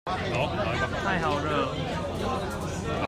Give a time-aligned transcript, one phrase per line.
[1.03, 1.67] 太好惹